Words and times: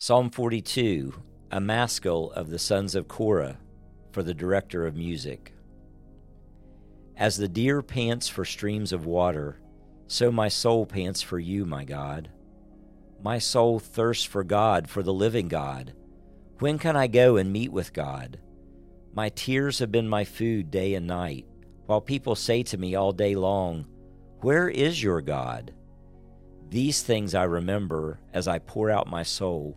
Psalm 0.00 0.30
42, 0.30 1.12
a 1.50 1.60
maskil 1.60 2.30
of 2.30 2.50
the 2.50 2.58
sons 2.58 2.94
of 2.94 3.08
Korah 3.08 3.58
for 4.12 4.22
the 4.22 4.32
director 4.32 4.86
of 4.86 4.94
music. 4.94 5.52
As 7.16 7.36
the 7.36 7.48
deer 7.48 7.82
pants 7.82 8.28
for 8.28 8.44
streams 8.44 8.92
of 8.92 9.06
water, 9.06 9.60
so 10.06 10.30
my 10.30 10.46
soul 10.46 10.86
pants 10.86 11.20
for 11.20 11.40
you, 11.40 11.66
my 11.66 11.82
God. 11.82 12.30
My 13.24 13.40
soul 13.40 13.80
thirsts 13.80 14.24
for 14.24 14.44
God, 14.44 14.88
for 14.88 15.02
the 15.02 15.12
living 15.12 15.48
God. 15.48 15.94
When 16.60 16.78
can 16.78 16.94
I 16.94 17.08
go 17.08 17.36
and 17.36 17.52
meet 17.52 17.72
with 17.72 17.92
God? 17.92 18.38
My 19.12 19.30
tears 19.30 19.80
have 19.80 19.90
been 19.90 20.08
my 20.08 20.22
food 20.22 20.70
day 20.70 20.94
and 20.94 21.08
night, 21.08 21.44
while 21.86 22.00
people 22.00 22.36
say 22.36 22.62
to 22.62 22.78
me 22.78 22.94
all 22.94 23.10
day 23.10 23.34
long, 23.34 23.84
Where 24.42 24.68
is 24.68 25.02
your 25.02 25.20
God? 25.20 25.74
These 26.70 27.02
things 27.02 27.34
I 27.34 27.44
remember 27.44 28.20
as 28.32 28.46
I 28.46 28.60
pour 28.60 28.92
out 28.92 29.08
my 29.08 29.24
soul 29.24 29.76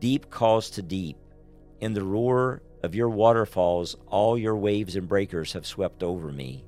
Deep 0.00 0.30
calls 0.30 0.70
to 0.70 0.82
deep. 0.82 1.18
In 1.80 1.92
the 1.92 2.04
roar 2.04 2.62
of 2.82 2.94
your 2.94 3.10
waterfalls, 3.10 3.96
all 4.06 4.38
your 4.38 4.56
waves 4.56 4.96
and 4.96 5.06
breakers 5.06 5.52
have 5.52 5.66
swept 5.66 6.02
over 6.02 6.32
me. 6.32 6.64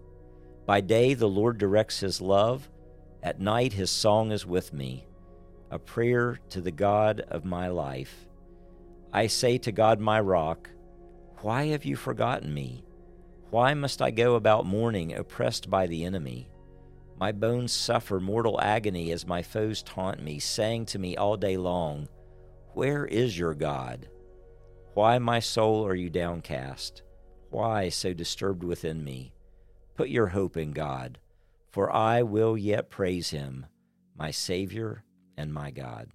By 0.67 0.83
day, 0.83 1.15
the 1.15 1.29
Lord 1.29 1.57
directs 1.57 2.01
his 2.01 2.21
love. 2.21 2.69
At 3.23 3.41
night, 3.41 3.73
his 3.73 3.91
song 3.91 4.33
is 4.33 4.45
with 4.45 4.73
me, 4.75 5.07
a 5.71 5.79
prayer 5.79 6.39
to 6.51 6.61
the 6.61 6.71
God 6.71 7.21
of 7.21 7.45
my 7.45 7.69
life. 7.69 8.29
I 9.13 9.29
say 9.29 9.59
to 9.59 9.73
God, 9.73 9.99
my 9.99 10.21
rock, 10.21 10.69
Why 11.39 11.69
have 11.69 11.85
you 11.85 11.97
forgotten 11.97 12.53
me? 12.53 12.85
Why 13.51 13.73
must 13.75 14.03
I 14.03 14.11
go 14.11 14.35
about 14.35 14.67
mourning, 14.67 15.15
oppressed 15.15 15.71
by 15.71 15.87
the 15.87 16.05
enemy? 16.05 16.49
My 17.19 17.33
bones 17.33 17.73
suffer 17.73 18.21
mortal 18.21 18.61
agony 18.61 19.11
as 19.13 19.27
my 19.27 19.43
foes 19.43 19.83
taunt 19.83 20.23
me, 20.23 20.39
saying 20.39 20.87
to 20.87 20.99
me 20.99 21.17
all 21.17 21.37
day 21.37 21.57
long, 21.57 22.09
where 22.75 23.05
is 23.05 23.39
your 23.39 23.55
God? 23.55 24.09
Why, 24.95 25.19
my 25.19 25.41
soul, 25.41 25.87
are 25.87 25.95
you 25.95 26.11
downcast? 26.11 27.03
Why 27.51 27.89
so 27.89 28.13
disturbed 28.13 28.65
within 28.65 29.05
me? 29.05 29.33
Put 29.95 30.09
your 30.09 30.29
hope 30.29 30.57
in 30.57 30.73
God, 30.73 31.19
for 31.71 31.93
I 31.93 32.23
will 32.23 32.57
yet 32.57 32.91
praise 32.91 33.31
him, 33.31 33.67
my 34.17 34.31
Savior 34.31 35.05
and 35.37 35.53
my 35.53 35.71
God. 35.71 36.09